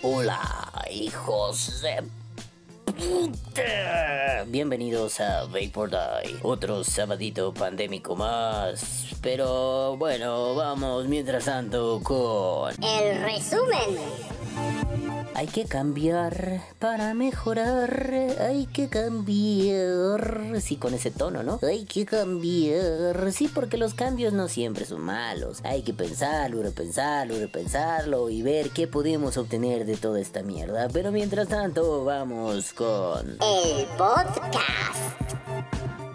[0.00, 2.02] Hola, hijos de
[2.86, 4.44] puta.
[4.46, 8.93] Bienvenidos a Vapor Die, otro sabadito pandémico más.
[9.24, 12.74] Pero bueno, vamos mientras tanto con...
[12.84, 13.98] El resumen.
[15.34, 18.06] Hay que cambiar para mejorar,
[18.38, 20.60] hay que cambiar.
[20.60, 21.58] Sí, con ese tono, ¿no?
[21.62, 23.32] Hay que cambiar.
[23.32, 25.60] Sí, porque los cambios no siempre son malos.
[25.64, 30.88] Hay que pensarlo, repensarlo, repensarlo y ver qué podemos obtener de toda esta mierda.
[30.92, 33.38] Pero mientras tanto, vamos con...
[33.40, 35.14] El podcast.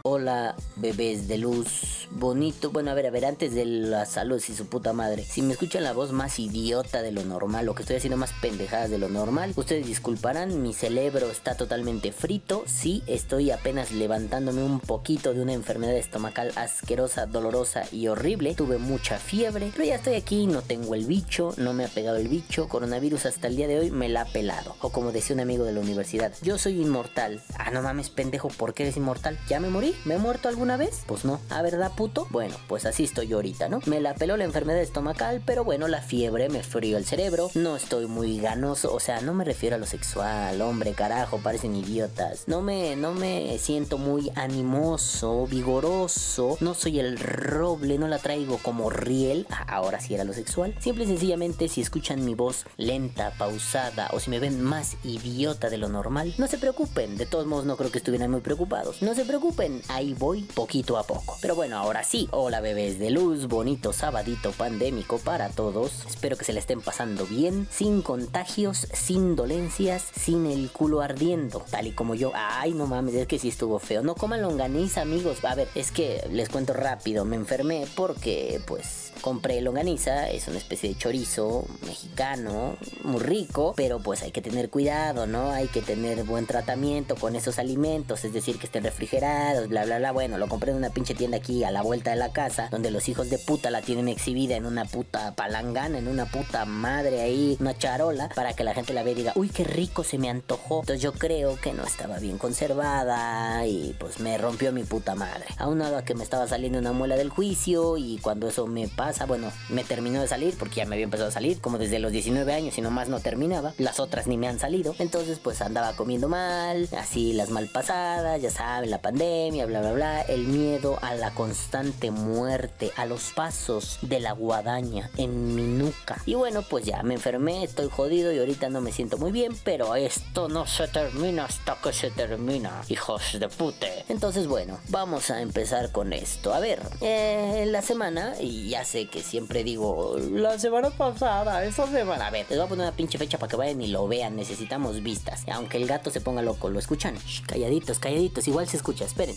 [0.03, 2.07] Hola, bebés de luz.
[2.11, 2.71] Bonito.
[2.71, 5.23] Bueno, a ver, a ver, antes de la salud y su puta madre.
[5.23, 8.33] Si me escuchan la voz más idiota de lo normal o que estoy haciendo más
[8.41, 12.63] pendejadas de lo normal, ustedes disculparán, mi cerebro está totalmente frito.
[12.66, 18.55] Sí, estoy apenas levantándome un poquito de una enfermedad estomacal asquerosa, dolorosa y horrible.
[18.55, 22.17] Tuve mucha fiebre, pero ya estoy aquí, no tengo el bicho, no me ha pegado
[22.17, 22.67] el bicho.
[22.67, 24.75] Coronavirus hasta el día de hoy me la ha pelado.
[24.81, 27.41] O como decía un amigo de la universidad, yo soy inmortal.
[27.57, 29.38] Ah, no mames, pendejo, ¿por qué eres inmortal?
[29.47, 29.95] ¿Ya me morí?
[30.05, 31.03] ¿Me he muerto alguna vez?
[31.08, 31.39] Pues no.
[31.50, 32.28] ¿A verdad, puto?
[32.30, 33.81] Bueno, pues así estoy yo ahorita, ¿no?
[33.86, 37.50] Me la peló la enfermedad estomacal, pero bueno, la fiebre me frío el cerebro.
[37.56, 41.75] No estoy muy ganoso, o sea, no me refiero a lo sexual, hombre, carajo, parecen
[41.75, 42.44] idiotas.
[42.47, 46.58] No me, no me siento muy animoso, vigoroso.
[46.59, 49.45] No soy el roble, no la traigo como riel.
[49.50, 50.75] Ah, ahora sí era lo sexual.
[50.80, 55.70] Simple y sencillamente, si escuchan mi voz lenta, pausada, o si me ven más idiota
[55.70, 57.17] de lo normal, no se preocupen.
[57.17, 59.02] De todos modos, no creo que estuvieran muy preocupados.
[59.02, 61.38] No se preocupen, ahí voy poquito a poco.
[61.41, 62.27] Pero bueno, ahora sí.
[62.31, 66.05] Hola bebés de luz, bonito sabadito pandémico para todos.
[66.05, 71.63] Espero que se le estén pasando bien, sin contagios, sin dolencias, sin el culo ardiendo,
[71.72, 72.34] tal y como yo.
[72.35, 74.03] Ay, no mames, es que sí estuvo feo.
[74.03, 75.45] No coman longaniza, amigos.
[75.45, 80.57] A ver, es que les cuento rápido, me enfermé porque pues compré longaniza, es una
[80.57, 85.51] especie de chorizo mexicano, muy rico, pero pues hay que tener cuidado, ¿no?
[85.51, 90.00] Hay que tener buen tratamiento con esos alimentos, es decir, que estén refrigerados, bla, bla,
[90.00, 90.11] bla.
[90.11, 92.91] Bueno, lo compré en una pinche tienda aquí a la vuelta de la casa, donde
[92.91, 97.21] los hijos de puta la tienen exhibida en una puta palangana, en una puta madre
[97.21, 100.17] ahí, una charola, para que la gente la vea y diga, uy, qué rico se
[100.17, 100.81] me antojó.
[100.81, 105.45] Entonces yo creo que no estaba bien conservada y pues me rompió mi puta madre.
[105.57, 109.25] Aunado a que me estaba saliendo una muela del juicio y cuando eso me pasa,
[109.25, 112.11] bueno, me terminó de salir porque ya me había empezado a salir, como desde los
[112.11, 113.73] 19 años y nomás no terminaba.
[113.77, 114.95] Las otras ni me han salido.
[114.99, 119.91] Entonces pues andaba comiendo mal, así las mal pasadas, ya saben, la pandemia, bla, bla,
[119.93, 126.22] bla, miedo a la constante muerte, a los pasos de la guadaña en mi nuca.
[126.25, 129.53] Y bueno, pues ya me enfermé, estoy jodido y ahorita no me siento muy bien,
[129.63, 134.05] pero esto no se termina hasta que se termina, hijos de pute.
[134.09, 136.53] Entonces bueno, vamos a empezar con esto.
[136.53, 141.88] A ver, eh, la semana, y ya sé que siempre digo, la semana pasada, esa
[141.88, 142.28] semana.
[142.28, 144.35] A ver, les voy a poner una pinche fecha para que vayan y lo vean,
[144.35, 145.44] necesitamos vistas.
[145.51, 147.16] Aunque el gato se ponga loco, ¿lo escuchan?
[147.17, 149.35] Shh, calladitos, calladitos, igual se escucha, esperen.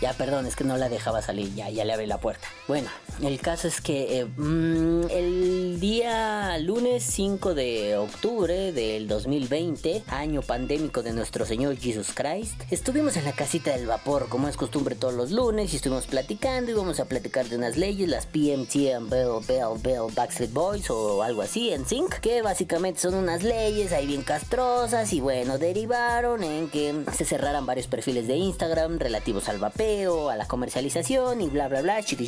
[0.00, 2.46] Ya, perdón, es que no la dejaba salir, ya, ya le abrí la puerta.
[2.68, 2.90] Bueno,
[3.22, 10.42] el caso es que eh, mm, el día lunes 5 de octubre del 2020, año
[10.42, 14.96] pandémico de nuestro Señor Jesus Christ, estuvimos en la casita del vapor, como es costumbre
[14.96, 18.94] todos los lunes, y estuvimos platicando, y vamos a platicar de unas leyes, las PMT
[18.94, 23.42] and Bell, Bell, Bell, Backstreet Boys, o algo así, en Sync, que básicamente son unas
[23.44, 28.98] leyes ahí bien castrosas, y bueno, derivaron en que se cerraran varios perfiles de Instagram
[28.98, 32.26] relativos al vapeo, a la comercialización y bla bla bla, chiri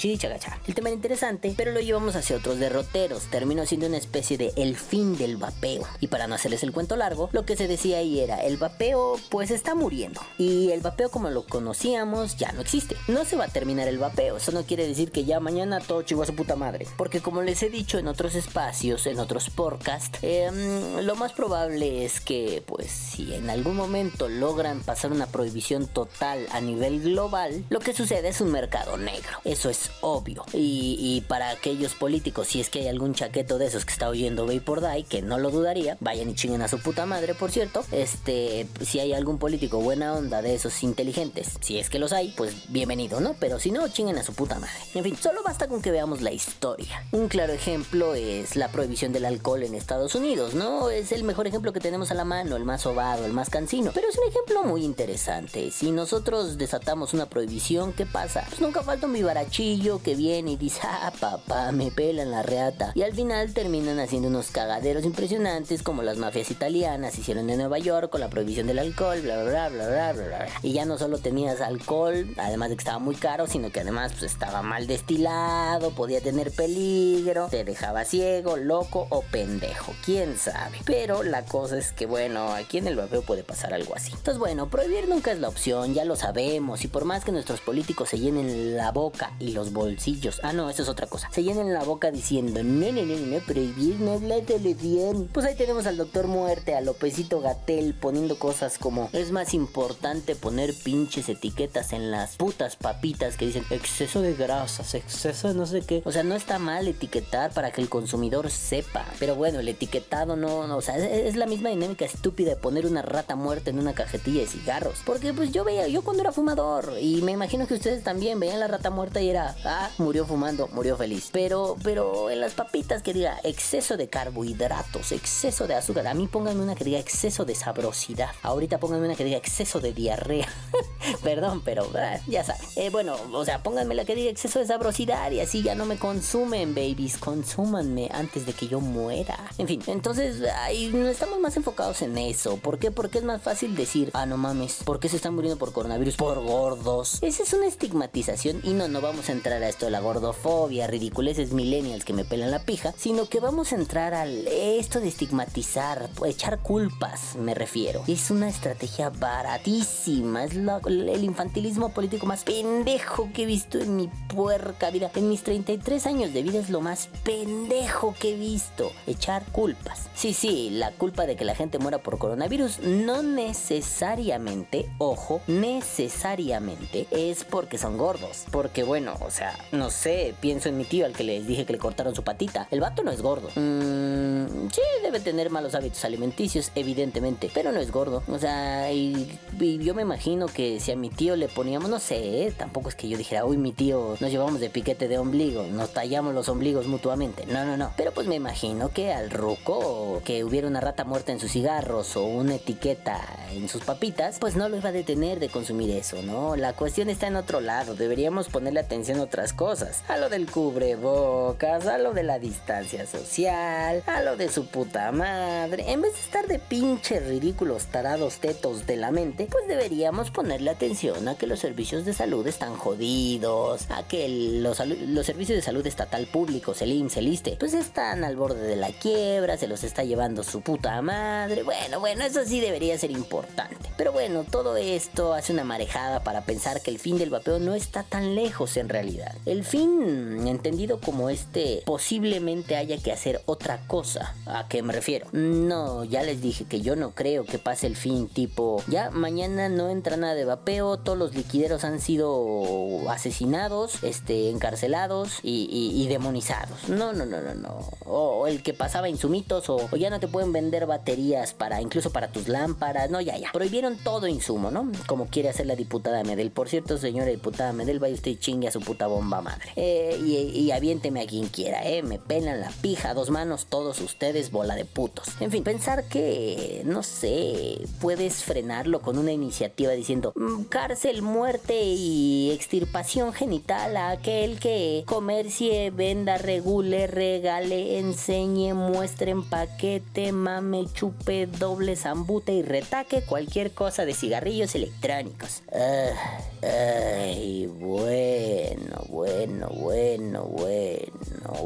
[0.66, 3.24] El tema era interesante, pero lo llevamos hacia otros derroteros.
[3.30, 5.86] Terminó siendo una especie de el fin del vapeo.
[6.00, 9.16] Y para no hacerles el cuento largo, lo que se decía ahí era el vapeo
[9.28, 10.20] pues está muriendo.
[10.38, 12.96] Y el vapeo como lo conocíamos ya no existe.
[13.08, 14.36] No se va a terminar el vapeo.
[14.36, 16.86] Eso no quiere decir que ya mañana todo chivo a su puta madre.
[16.96, 22.04] Porque como les he dicho en otros espacios, en otros podcasts, em, lo más probable
[22.04, 27.64] es que pues si en algún momento logran pasar una prohibición total a nivel global,
[27.68, 29.38] lo que sucede es un mercado negro.
[29.44, 30.19] Eso es obvio.
[30.52, 34.46] Y, para aquellos políticos, si es que hay algún chaqueto de esos que está oyendo
[34.46, 37.84] Vapor Die, que no lo dudaría, vayan y chinguen a su puta madre, por cierto.
[37.92, 42.32] Este, si hay algún político buena onda de esos inteligentes, si es que los hay,
[42.36, 43.34] pues bienvenido, ¿no?
[43.38, 44.72] Pero si no, chinguen a su puta madre.
[44.94, 47.04] En fin, solo basta con que veamos la historia.
[47.12, 50.90] Un claro ejemplo es la prohibición del alcohol en Estados Unidos, ¿no?
[50.90, 53.92] Es el mejor ejemplo que tenemos a la mano, el más ovado, el más cansino.
[53.94, 55.70] Pero es un ejemplo muy interesante.
[55.70, 57.60] Si nosotros desatamos una prohibición
[57.96, 58.44] ¿qué pasa?
[58.48, 62.92] Pues nunca falta mi barachillo que viene y dice, ah, papá, me pelan la reata.
[62.94, 67.78] Y al final terminan haciendo unos cagaderos impresionantes como las mafias italianas hicieron en Nueva
[67.78, 70.48] York con la prohibición del alcohol, bla, bla, bla, bla, bla, bla.
[70.62, 74.12] Y ya no solo tenías alcohol, además de que estaba muy caro, sino que además
[74.18, 80.78] pues, estaba mal destilado, podía tener peligro, te dejaba ciego, loco o pendejo, quién sabe.
[80.84, 84.12] Pero la cosa es que, bueno, aquí en el vapeo puede pasar algo así.
[84.12, 86.84] Entonces, bueno, prohibir nunca es la opción, ya lo sabemos.
[86.84, 89.99] Y por más que nuestros políticos se llenen la boca y los bolsillos,
[90.42, 93.38] ah, no, eso es otra cosa, se llenen la boca diciendo, no, no, no, no,
[93.40, 95.28] prohibir no la televisión.
[95.32, 100.34] Pues ahí tenemos al doctor Muerte, a Lopecito Gatel poniendo cosas como, es más importante
[100.34, 105.66] poner pinches etiquetas en las putas papitas que dicen exceso de grasas, exceso de no
[105.66, 106.02] sé qué.
[106.04, 109.04] O sea, no está mal etiquetar para que el consumidor sepa.
[109.18, 112.56] Pero bueno, el etiquetado no, no o sea, es, es la misma dinámica estúpida de
[112.56, 115.00] poner una rata muerta en una cajetilla de cigarros.
[115.04, 118.60] Porque pues yo veía, yo cuando era fumador, y me imagino que ustedes también veían
[118.60, 121.30] la rata muerta y era, ah, murió fumando, murió feliz.
[121.32, 126.26] Pero, pero en las papitas que diga exceso de carbohidratos, exceso de azúcar, a mí
[126.26, 128.30] pónganme una que diga exceso de sabrosidad.
[128.42, 130.48] Ahorita pónganme una que diga exceso de diarrea.
[131.22, 132.66] Perdón, pero ah, ya saben.
[132.76, 135.86] Eh, bueno, o sea, pónganme la que diga exceso de sabrosidad y así ya no
[135.86, 137.18] me consumen, babies.
[137.18, 139.38] Consúmanme antes de que yo muera.
[139.58, 142.56] En fin, entonces ahí no estamos más enfocados en eso.
[142.56, 142.90] ¿Por qué?
[142.90, 146.16] Porque es más fácil decir, ah, no mames, ¿por qué se están muriendo por coronavirus?
[146.16, 147.18] Por gordos.
[147.22, 150.86] Esa es una estigmatización y no, no vamos a entrar a esto de la gordofobia,
[150.86, 155.08] ridiculeces millennials que me pelan la pija, sino que vamos a entrar al esto de
[155.08, 158.02] estigmatizar, echar culpas, me refiero.
[158.06, 164.08] Es una estrategia baratísima, es el infantilismo político más pendejo que he visto en mi
[164.28, 165.10] puerca vida.
[165.14, 168.92] En mis 33 años de vida es lo más pendejo que he visto.
[169.06, 170.08] Echar culpas.
[170.14, 177.06] Sí, sí, la culpa de que la gente muera por coronavirus no necesariamente, ojo, necesariamente
[177.10, 178.44] es porque son gordos.
[178.50, 181.72] Porque bueno, o sea, no sé, pienso en mi tío al que les dije que
[181.72, 182.68] le cortaron su patita.
[182.70, 183.48] El vato no es gordo.
[183.54, 188.22] Mm, sí, debe tener malos hábitos alimenticios, evidentemente, pero no es gordo.
[188.28, 189.38] O sea, y,
[189.80, 193.08] yo me imagino que si a mi tío le poníamos, no sé, tampoco es que
[193.08, 196.86] yo dijera, uy, mi tío, nos llevamos de piquete de ombligo, nos tallamos los ombligos
[196.86, 197.46] mutuamente.
[197.46, 197.92] No, no, no.
[197.96, 202.16] Pero pues me imagino que al ruco, que hubiera una rata muerta en sus cigarros
[202.16, 203.20] o una etiqueta
[203.52, 206.56] en sus papitas, pues no lo iba a detener de consumir eso, ¿no?
[206.56, 207.94] La cuestión está en otro lado.
[207.94, 210.02] Deberíamos ponerle atención a otras cosas.
[210.08, 215.12] A lo del cubrebocas, a lo de la distancia social, a lo de su puta
[215.12, 215.90] madre.
[215.90, 220.70] En vez de estar de pinches ridículos tarados tetos de la mente, pues deberíamos ponerle
[220.70, 225.86] atención a que los servicios de salud están jodidos, a que los, servicios de salud
[225.86, 229.84] estatal públicos, el IMSS, el ISSSTE, pues están al borde de la quiebra, se los
[229.84, 231.62] está llevando su puta madre.
[231.62, 233.90] Bueno, bueno, eso sí debería ser importante.
[233.96, 237.74] Pero bueno, todo esto hace una marejada para pensar que el fin del vapeo no
[237.74, 239.34] está tan lejos en realidad.
[239.46, 244.34] El fin, entendido como este, posiblemente haya que hacer otra cosa.
[244.46, 245.26] ¿A qué me refiero?
[245.32, 249.68] No, ya les dije que yo no creo que pase el fin tipo, ya mañana
[249.70, 256.06] no entra nada de vapeo, todos los liquideros han sido asesinados, este, encarcelados y, y-
[256.10, 256.88] demonizados.
[256.88, 257.78] No, no, no, no, no.
[258.04, 262.10] O, el que pasaba insumitos o, o ya no te pueden vender baterías para, incluso
[262.10, 263.10] para tus lámparas.
[263.10, 263.52] No, ya, ya.
[263.52, 264.90] Prohibieron todo insumo, ¿no?
[265.06, 266.50] Como quiere hacer la diputada Medel.
[266.50, 269.70] Por cierto, señora diputada Medel, vaya usted y chingue a su puta bomba madre.
[269.76, 272.02] Eh, y, y aviénteme a quien quiera, ¿eh?
[272.02, 275.28] Me pelan la pija dos manos todos ustedes, bola de putos.
[275.40, 281.80] En fin, pensar que, no sé, puedes frenarlo con una iniciativa diciendo "Mm, cárcel, muerte
[281.82, 291.46] y extirpación genital a aquel que comercie, venda, regule, regale, enseñe, muestre, empaquete, mame, chupe,
[291.46, 295.62] doble zambute y retaque cualquier cosa de cigarrillos electrónicos.
[295.72, 300.48] Ah, ay, bueno, bueno, bueno, bueno.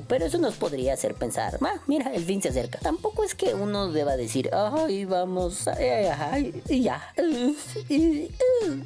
[0.09, 2.79] Pero eso nos podría hacer pensar, ah, mira, el fin se acerca.
[2.81, 7.13] Tampoco es que uno deba decir, ay, vamos, ay, ay, y ya.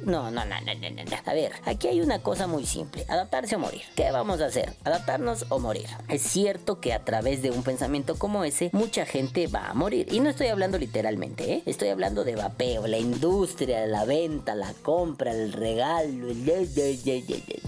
[0.05, 1.17] No, no, no, no, no, no.
[1.25, 3.81] A ver, aquí hay una cosa muy simple, adaptarse o morir.
[3.95, 4.73] ¿Qué vamos a hacer?
[4.83, 5.87] ¿Adaptarnos o morir?
[6.07, 10.07] Es cierto que a través de un pensamiento como ese, mucha gente va a morir.
[10.11, 11.63] Y no estoy hablando literalmente, ¿eh?
[11.65, 16.27] Estoy hablando de vapeo, la industria, la venta, la compra, el regalo.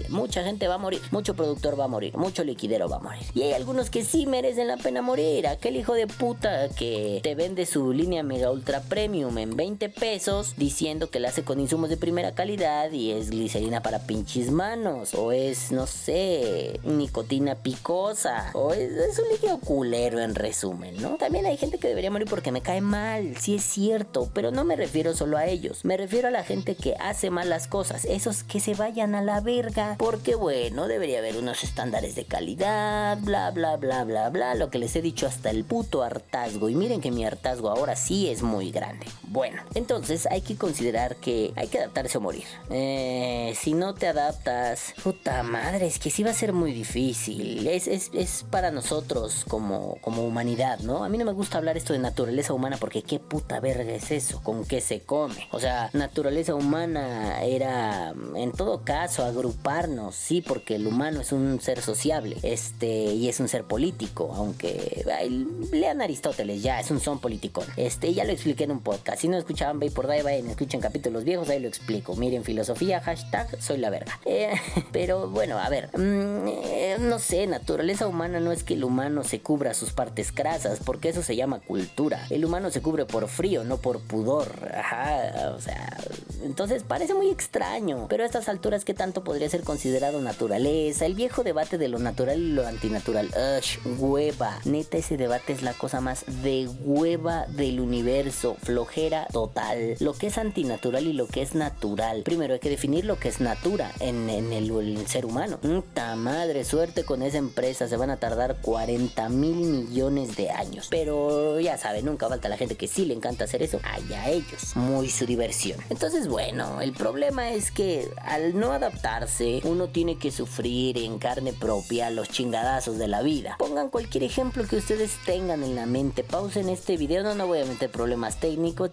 [0.08, 3.22] Mucha gente va a morir, mucho productor va a morir, mucho liquidero va a morir.
[3.34, 5.46] Y hay algunos que sí merecen la pena morir.
[5.46, 10.54] Aquel hijo de puta que te vende su línea Mega Ultra Premium en 20 pesos
[10.56, 15.14] diciendo que la hace con insumos de primera calidad y es glicerina para pinches manos.
[15.14, 18.50] O es, no sé, nicotina picosa.
[18.54, 21.16] O es, un líquido culero en resumen, ¿no?
[21.16, 23.36] También hay gente que debería morir porque me cae mal.
[23.38, 24.30] Sí es cierto.
[24.32, 25.84] Pero no me refiero solo a ellos.
[25.84, 28.04] Me refiero a la gente que hace mal las cosas.
[28.04, 29.96] Esos que se vayan a la verga.
[29.98, 33.18] Porque bueno, debería haber unos estándares de calidad.
[33.20, 34.54] Bla, bla, bla, bla, bla.
[34.54, 36.68] Lo que les he dicho hasta el puto hartazgo.
[36.68, 39.06] Y miren que mi hartazgo ahora sí es muy grande.
[39.28, 42.44] Bueno, entonces hay que considerar que hay que adaptarse o morir.
[42.70, 47.66] Eh, si no te adaptas, puta madre, es que sí va a ser muy difícil.
[47.66, 51.04] Es, es, es para nosotros como, como humanidad, ¿no?
[51.04, 54.10] A mí no me gusta hablar esto de naturaleza humana porque qué puta verga es
[54.10, 55.48] eso, con qué se come.
[55.50, 61.60] O sea, naturaleza humana era, en todo caso, agruparnos, sí, porque el humano es un
[61.60, 67.00] ser sociable, este, y es un ser político, aunque ay, lean Aristóteles, ya, es un
[67.00, 67.64] son político.
[67.76, 69.20] Este, ya lo expliqué en un podcast.
[69.20, 72.16] Si no escuchaban Bay por Day, vayan, escuchen capítulos viejos, ahí lo explico.
[72.16, 74.18] Miren, filosofía, hashtag, soy la verga.
[74.32, 74.54] Eh,
[74.92, 79.24] pero bueno, a ver, mm, eh, no sé, naturaleza humana no es que el humano
[79.24, 82.26] se cubra sus partes grasas, porque eso se llama cultura.
[82.30, 84.70] El humano se cubre por frío, no por pudor.
[84.74, 85.98] Ajá, o sea,
[86.44, 88.06] entonces parece muy extraño.
[88.08, 90.20] Pero a estas alturas, ¿qué tanto podría ser considerado
[90.52, 91.06] naturaleza?
[91.06, 93.30] El viejo debate de lo natural y lo antinatural.
[93.58, 94.58] Ush, hueva.
[94.64, 98.56] Neta, ese debate es la cosa más de hueva del universo.
[98.62, 99.96] Flojera total.
[100.00, 102.22] Lo que es antinatural y lo que es natural.
[102.22, 105.58] Primero hay que definir lo que es natura en, el, ser humano.
[105.58, 107.88] Puta madre, suerte con esa empresa.
[107.88, 110.88] Se van a tardar 40 mil millones de años.
[110.90, 113.80] Pero ya saben, nunca falta la gente que sí le encanta hacer eso.
[113.84, 114.76] Allá ellos.
[114.76, 115.80] Muy su diversión.
[115.88, 121.52] Entonces, bueno, el problema es que al no adaptarse, uno tiene que sufrir en carne
[121.52, 123.54] propia los chingadazos de la vida.
[123.58, 126.24] Pongan cualquier ejemplo que ustedes tengan en la mente.
[126.24, 127.22] Pausen este video.
[127.22, 128.90] No, no voy a meter problemas técnicos.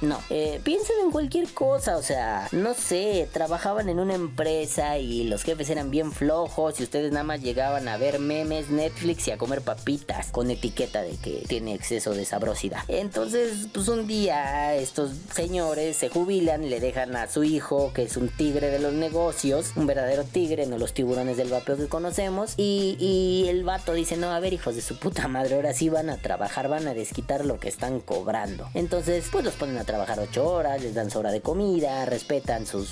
[0.00, 0.18] No.
[0.30, 1.98] Eh, piensen en cualquier cosa.
[1.98, 3.28] O sea, no sé.
[3.34, 6.80] Trabajaban en una empresa y los jefes eran bien flojos.
[6.80, 11.02] Y ustedes nada más llegaban a ver memes, Netflix y a comer papitas con etiqueta
[11.02, 12.80] de que tiene exceso de sabrosidad.
[12.88, 18.16] Entonces, pues un día estos señores se jubilan, le dejan a su hijo, que es
[18.16, 22.54] un tigre de los negocios, un verdadero tigre, no los tiburones del vapeo que conocemos.
[22.56, 26.10] Y, el vato dice: No, a ver, hijos de su puta madre, ahora sí van
[26.10, 28.68] a trabajar, van a desquitar lo que están cobrando.
[28.74, 32.66] Entonces, pues los ponen a trabajar ocho horas, les dan su hora de comida, respetan
[32.66, 32.88] sus,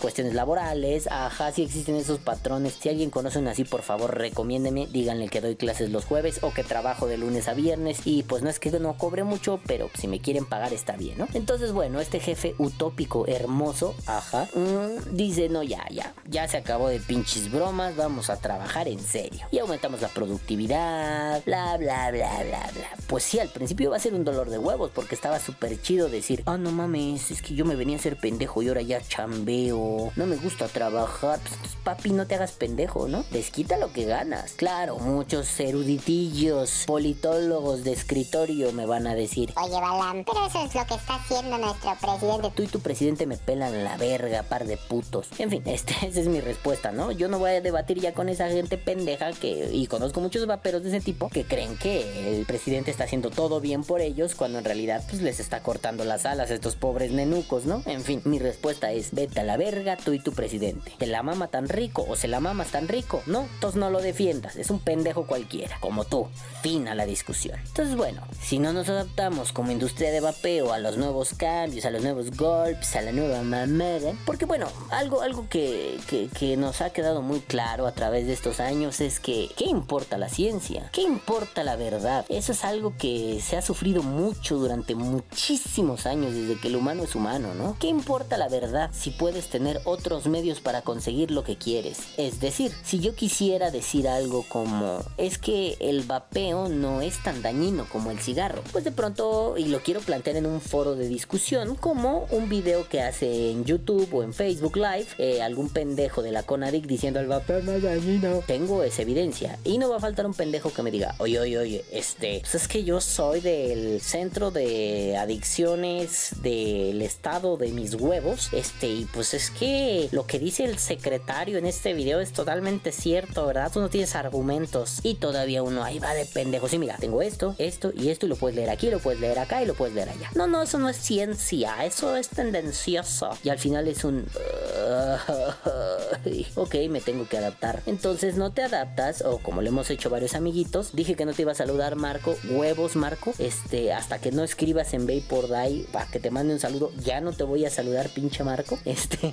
[0.00, 1.08] cuestiones laborales.
[1.10, 2.74] Ajá, si existen esos patrones.
[2.80, 4.86] Si alguien conoce uno así, por favor, recomiéndeme.
[4.86, 8.00] Díganle que doy clases los jueves o que trabajo de lunes a viernes.
[8.04, 11.18] Y pues no es que no cobre mucho, pero si me quieren pagar está bien,
[11.18, 11.28] ¿no?
[11.32, 16.88] Entonces, bueno, este jefe utópico, hermoso, ajá, mm, dice: No, ya, ya, ya se acabó
[16.88, 19.46] de pinches bromas, vamos a trabajar en serio.
[19.50, 22.88] Y aumentamos la productividad, bla, bla, bla, bla, bla.
[23.06, 26.08] Pues sí, al principio va a ser un dolor de huevos porque estaba súper chido
[26.08, 29.00] decir: Ah, no mames, es que yo me venía a ser pendejo y ahora ya
[29.00, 30.12] chambeo.
[30.16, 31.40] No me gusta trabajar.
[31.40, 33.24] Pues, pues, papi, no te hagas pendejo, ¿no?
[33.30, 34.52] Desquita lo que ganas.
[34.52, 40.74] Claro, muchos eruditillos, politólogos de escritorio me van a decir: Oye, Balam, pero eso es
[40.74, 42.50] lo que está haciendo nuestro presidente.
[42.54, 45.28] Tú y tu presidente me pelan la verga, par de putos.
[45.38, 47.12] En fin, este, esa es mi respuesta, ¿no?
[47.12, 50.82] Yo no voy a debatir ya con esa gente pendeja que, y conozco muchos vaperos
[50.82, 54.58] de ese tipo, que creen que el presidente está haciendo todo bien por ellos, cuando
[54.58, 57.82] en realidad, pues les está cortando las alas a estos pobres nenucos, ¿no?
[57.86, 60.92] En fin, mi respuesta es: vete a la verga, tú y tu presidente.
[60.98, 63.22] ¿Te la mama tan rico o se la mamas tan rico?
[63.26, 66.28] No, entonces no lo defiendas, es un pendejo cualquiera, como tú.
[66.62, 67.58] Fin a la discusión.
[67.66, 71.90] Entonces, bueno, si no nos adaptamos como industria de vapeo a los nuevos cambios, a
[71.90, 76.80] los nuevos golpes, a la nueva mamada, porque bueno, algo, algo que, que, que nos
[76.82, 80.88] ha quedado muy claro a través de estos años es que, ¿qué importa la ciencia?
[80.92, 82.24] ¿Qué importa la verdad?
[82.28, 87.02] Eso es algo que se ha sufrido mucho durante muchísimos años desde que el humano
[87.02, 87.76] es humano, ¿no?
[87.80, 91.98] ¿Qué importa la verdad si puedes tener otros medios para conseguir lo que quieres?
[92.16, 97.42] Es decir, si yo quisiera decir algo como, es que el vapeo no es tan
[97.42, 101.08] dañino como el cigarro, pues de pronto, y lo quiero plantear en un foro de
[101.08, 106.22] discusión, como un video que hace en YouTube o en Facebook Live, eh, algún pendejo
[106.22, 108.42] de la Conadic diciendo el vapeo no es dañino.
[108.46, 109.58] Tengo esa evidencia.
[109.64, 112.54] Y no va a faltar un pendejo que me diga, oye, oye, oye, este, pues
[112.54, 119.04] es que yo soy del centro de adicciones del estado de mis huevos, este, y
[119.06, 123.70] pues es que lo que dice el secretario en este video es totalmente cierto, ¿verdad?
[123.72, 125.00] Tú no tienes argumentos.
[125.02, 126.68] Y todavía uno ahí va de pendejo.
[126.68, 129.38] Sí, mira, tengo esto, esto y esto, y lo puedes leer aquí, lo puedes leer
[129.38, 130.30] acá y lo puedes leer allá.
[130.34, 133.30] No, no, eso no es ciencia, eso es tendencioso.
[133.42, 134.26] Y al final es un...
[136.54, 137.82] ok, me tengo que adaptar.
[137.86, 141.42] Entonces no te adaptas, o como le hemos hecho varios amiguitos, dije que no te
[141.42, 146.06] iba a saludar Marco, huevos Marco, este, hasta que no escribas en Vapor Die para
[146.06, 149.32] que te mande un saludo, ya no te voy a saludar pinche Marco, este,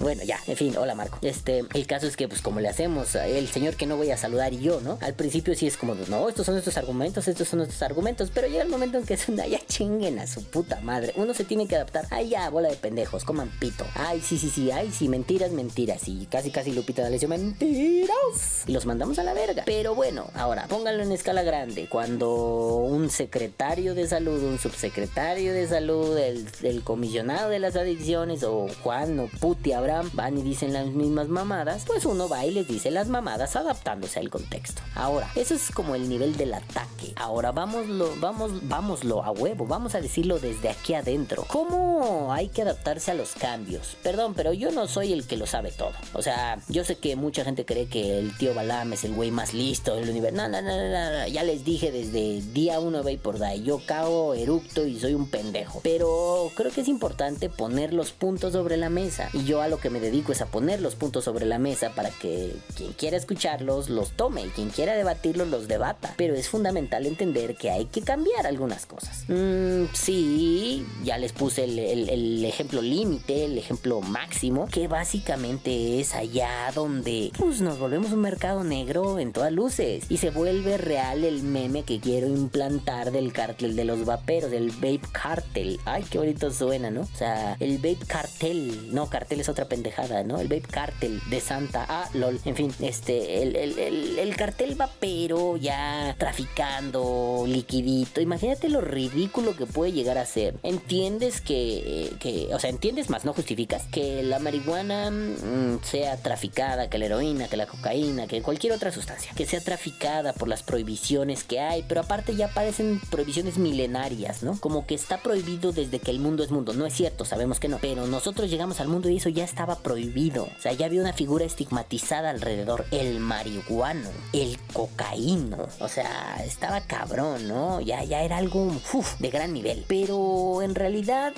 [0.00, 3.14] bueno ya, en fin, hola Marco, este, el caso es que pues como le hacemos,
[3.14, 4.98] el señor que no voy a saludar y yo, ¿no?
[5.00, 8.48] Al principio sí es como, no, estos son estos argumentos, estos son estos argumentos, pero
[8.48, 11.44] llega el momento en que es una, ya chinguen a su puta madre, uno se
[11.44, 14.90] tiene que adaptar, ay ya, bola de pendejos, coman pito, ay sí, sí, sí, ay
[14.92, 19.62] sí, mentiras, mentiras, y casi, casi Lupita D'Alessio, mentiras, y los mandamos a la verga,
[19.64, 25.66] pero bueno, ahora, pónganlo en escala grande, cuando un secretario de salud, un subsecretario de
[25.66, 30.72] salud, el, el comisionado de las adicciones, o Juan, o Puti, Abraham, van y dicen
[30.72, 34.82] las mismas mamadas, pues uno va y les dice las mamadas adaptándose al contexto.
[34.94, 37.12] Ahora, eso es como el nivel del ataque.
[37.16, 41.44] Ahora, vámoslo, vamos, vámoslo a huevo, vamos a decirlo desde aquí adentro.
[41.48, 43.96] ¿Cómo hay que adaptarse a los cambios?
[44.02, 45.91] Perdón, pero yo no soy el que lo sabe todo.
[46.14, 49.30] O sea, yo sé que mucha gente cree que el tío Balam es el güey
[49.30, 50.36] más listo del universo.
[50.36, 50.88] No, no, no, no,
[51.20, 55.14] no, ya les dije desde día uno de por Die, yo cago, eructo y soy
[55.14, 55.80] un pendejo.
[55.82, 59.28] Pero creo que es importante poner los puntos sobre la mesa.
[59.32, 61.90] Y yo a lo que me dedico es a poner los puntos sobre la mesa
[61.94, 66.14] para que quien quiera escucharlos los tome y quien quiera debatirlos los debata.
[66.16, 69.24] Pero es fundamental entender que hay que cambiar algunas cosas.
[69.28, 76.14] Mm, sí, ya les puse el- el ejemplo límite, el ejemplo máximo, que básicamente es
[76.14, 81.24] allá donde pues, nos volvemos un mercado negro en todas luces y se vuelve real
[81.24, 85.78] el meme que quiero implantar del cartel de los vaperos, del vape cartel.
[85.84, 87.02] Ay, qué bonito suena, ¿no?
[87.02, 90.40] O sea, el vape cartel, no, cartel es otra pendejada, ¿no?
[90.40, 94.74] El vape cartel de Santa, ah, lol, en fin, este, el, el- el- el cartel
[94.74, 100.54] vapero ya traficando, liquidito, imagínate lo ridículo que puede llegar a ser.
[100.62, 106.88] Entiendes que, que o sea, entiendes más, no justificas, que la marihuana mm, sea traficada,
[106.88, 110.62] que la heroína, que la cocaína, que cualquier otra sustancia, que sea traficada por las
[110.62, 114.58] prohibiciones que hay, pero aparte ya parecen prohibiciones milenarias, ¿no?
[114.60, 116.74] Como que está prohibido desde que el mundo es mundo.
[116.74, 119.76] No es cierto, sabemos que no, pero nosotros llegamos al mundo y eso ya estaba
[119.76, 120.44] prohibido.
[120.44, 125.68] O sea, ya había una figura estigmatizada alrededor, el marihuano, el cocaíno.
[125.80, 127.80] O sea, estaba cabrón, ¿no?
[127.80, 128.72] Ya, ya era algo
[129.18, 129.84] de gran nivel.
[129.88, 131.32] Pero en realidad,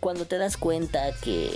[0.00, 1.50] cuando te das cuenta que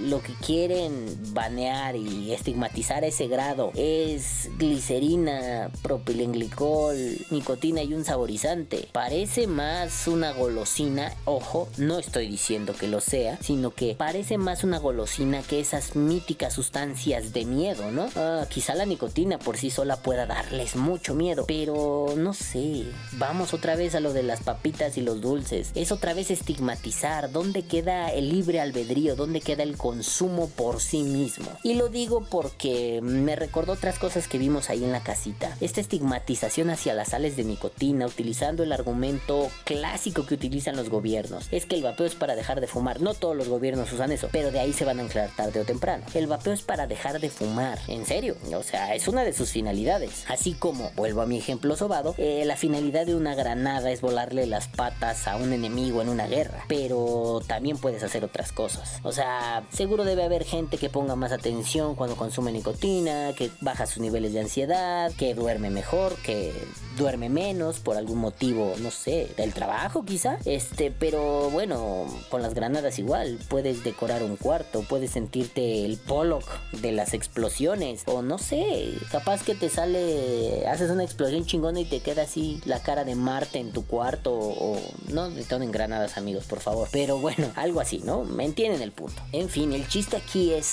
[0.00, 0.99] lo que quieren
[1.32, 6.96] banear y estigmatizar ese grado es glicerina, propilenglicol,
[7.30, 11.12] nicotina y un saborizante, parece más una golosina.
[11.24, 15.96] Ojo, no estoy diciendo que lo sea, sino que parece más una golosina que esas
[15.96, 18.08] míticas sustancias de miedo, ¿no?
[18.16, 22.84] Ah, quizá la nicotina por sí sola pueda darles mucho miedo, pero no sé.
[23.12, 25.70] Vamos otra vez a lo de las papitas y los dulces.
[25.74, 27.30] Es otra vez estigmatizar.
[27.30, 29.16] ¿Dónde queda el libre albedrío?
[29.16, 31.46] ¿Dónde queda el consumo por sí mismo?
[31.62, 35.56] Y lo digo porque me recordó otras cosas que vimos ahí en la casita.
[35.60, 41.48] Esta estigmatización hacia las sales de nicotina, utilizando el argumento clásico que utilizan los gobiernos.
[41.50, 43.00] Es que el vapeo es para dejar de fumar.
[43.00, 45.64] No todos los gobiernos usan eso, pero de ahí se van a anclar tarde o
[45.64, 46.04] temprano.
[46.14, 47.78] El vapeo es para dejar de fumar.
[47.88, 48.36] En serio.
[48.54, 50.24] O sea, es una de sus finalidades.
[50.28, 54.46] Así como, vuelvo a mi ejemplo sobado, eh, la finalidad de una granada es volarle
[54.46, 56.64] las patas a un enemigo en una guerra.
[56.68, 58.98] Pero también puedes hacer otras cosas.
[59.02, 63.86] O sea, seguro debe haber gente que ponga más atención cuando consume nicotina, que baja
[63.86, 66.52] sus niveles de ansiedad, que duerme mejor, que
[66.96, 70.38] duerme menos por algún motivo, no sé, del trabajo quizá.
[70.44, 76.48] Este, pero bueno, con las granadas igual, puedes decorar un cuarto, puedes sentirte el Pollock
[76.72, 81.84] de las explosiones o no sé, capaz que te sale, haces una explosión chingona y
[81.84, 86.46] te queda así la cara de Marte en tu cuarto o no detonen granadas amigos,
[86.46, 86.88] por favor.
[86.90, 88.24] Pero bueno, algo así, ¿no?
[88.24, 89.20] Me entienden el punto.
[89.32, 90.69] En fin, el chiste aquí es,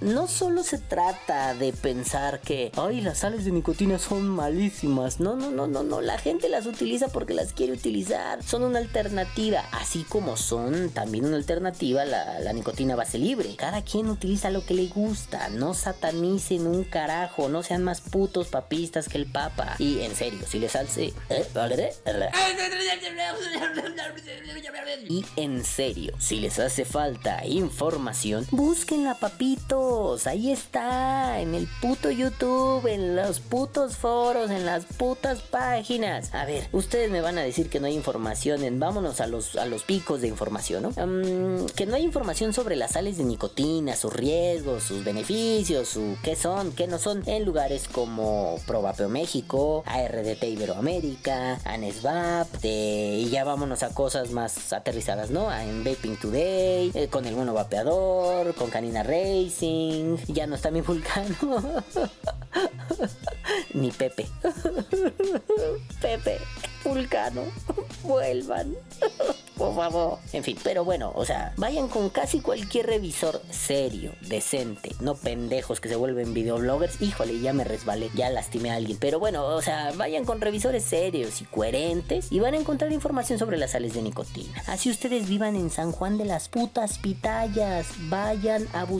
[0.00, 5.20] no solo se trata de pensar que, ay, las sales de nicotina son malísimas.
[5.20, 6.00] No, no, no, no, no.
[6.00, 8.42] La gente las utiliza porque las quiere utilizar.
[8.42, 13.56] Son una alternativa, así como son también una alternativa la, la nicotina base libre.
[13.56, 15.48] Cada quien utiliza lo que le gusta.
[15.50, 17.48] No satanicen un carajo.
[17.48, 19.76] No sean más putos papistas que el papa.
[19.78, 21.12] Y en serio, si les hace...
[21.30, 21.46] ¿eh?
[25.08, 30.26] Y en serio, si les hace falta información, búsquenla, papitos.
[30.28, 36.32] Ahí está, en el puto YouTube, en los putos foros, en las putas páginas.
[36.32, 38.62] A ver, ustedes me van a decir que no hay información.
[38.78, 41.66] Vámonos a los, a los picos de información, ¿no?
[41.74, 46.36] Que no hay información sobre las sales de nicotina, sus riesgos, sus beneficios, su qué
[46.36, 53.42] son, qué no son, en lugares como Probapeo México, ARDT Iberoamérica, ANESVAP, de- y ya
[53.42, 55.52] vámonos a cosas más aterrizadas, ¿no?
[55.52, 60.82] En Vaping Today, eh, con el mono vapeador, con Canina Racing, ya no está mi
[60.82, 61.36] vulcano,
[63.74, 64.26] Ni Pepe.
[66.00, 66.38] Pepe,
[66.84, 67.42] Vulcano,
[68.02, 68.74] vuelvan.
[69.56, 70.18] Por favor.
[70.34, 75.80] En fin, pero bueno, o sea, vayan con casi cualquier revisor serio, decente, no pendejos
[75.80, 77.00] que se vuelven videobloggers.
[77.00, 78.98] Híjole, ya me resbalé, ya lastimé a alguien.
[79.00, 83.38] Pero bueno, o sea, vayan con revisores serios y coherentes y van a encontrar información
[83.38, 84.62] sobre las sales de nicotina.
[84.66, 88.95] Así ustedes vivan en San Juan de las putas pitayas, vayan a buscar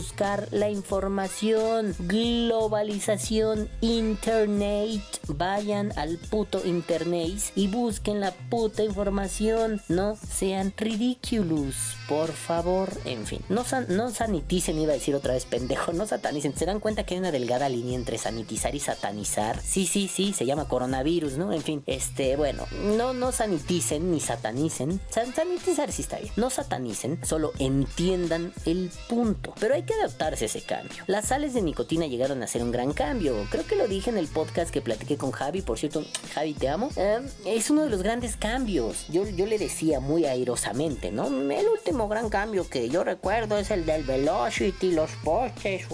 [0.50, 1.94] la información.
[1.98, 9.80] Globalización, internet, vayan al puto internet y busquen la puta información.
[9.88, 11.74] No sean ridiculous,
[12.08, 12.90] por favor.
[13.06, 16.54] En fin, no, san- no saniticen, iba a decir otra vez pendejo, no satanicen.
[16.56, 19.60] ¿Se dan cuenta que hay una delgada línea entre sanitizar y satanizar?
[19.62, 21.52] Sí, sí, sí, se llama coronavirus, ¿no?
[21.52, 25.00] En fin, este, bueno, no, no saniticen ni satanicen.
[25.10, 26.32] San- sanitizar sí está bien.
[26.36, 29.54] No satanicen, solo entiendan el punto.
[29.60, 31.04] Pero hay que adaptarse a ese cambio.
[31.06, 33.46] Las sales de nicotina llegaron a ser un gran cambio.
[33.50, 35.62] Creo que lo dije en el podcast que platiqué con Javi.
[35.62, 36.90] Por cierto, Javi, te amo.
[36.96, 39.06] Eh, es uno de los grandes cambios.
[39.08, 41.26] Yo, yo le decía muy airosamente, ¿no?
[41.28, 45.86] El último gran cambio que yo recuerdo es el del velocity, los postes.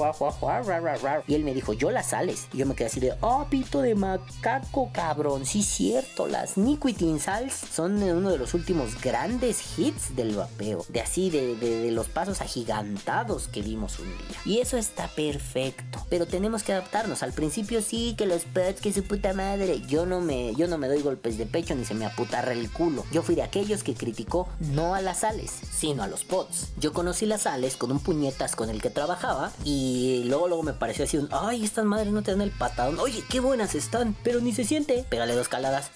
[1.26, 2.48] Y él me dijo, yo las sales.
[2.52, 5.44] Y yo me quedé así de, oh, pito de macaco, cabrón.
[5.46, 6.26] Sí, cierto.
[6.26, 10.84] Las nicotine sals son uno de los últimos grandes hits del vapeo.
[10.88, 14.36] De así, de, de- de los pasos agigantados que vimos un día.
[14.44, 16.04] Y eso está perfecto.
[16.08, 17.22] Pero tenemos que adaptarnos.
[17.22, 19.80] Al principio sí, que los pets, que su puta madre.
[19.86, 22.70] Yo no me, yo no me doy golpes de pecho ni se me aputarra el
[22.70, 23.04] culo.
[23.12, 26.68] Yo fui de aquellos que criticó no a las sales, sino a los pods.
[26.78, 30.72] Yo conocí las sales con un puñetas con el que trabajaba y luego luego me
[30.72, 32.98] pareció así un, ay, estas madres no te dan el patadón.
[32.98, 35.04] Oye, qué buenas están, pero ni se siente.
[35.08, 35.90] Pégale dos caladas.